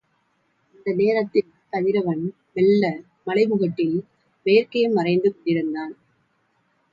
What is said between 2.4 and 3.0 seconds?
மெல்ல